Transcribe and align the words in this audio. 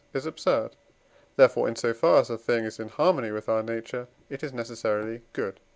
is 0.15 0.25
absurd; 0.25 0.75
therefore, 1.35 1.67
in 1.67 1.75
so 1.75 1.93
far 1.93 2.21
as 2.21 2.31
a 2.31 2.35
thing 2.39 2.63
is 2.63 2.79
in 2.79 2.89
harmony 2.89 3.29
with 3.29 3.47
our 3.47 3.61
nature, 3.61 4.07
it 4.31 4.41
is 4.41 4.51
necessarily 4.51 5.21
good. 5.31 5.59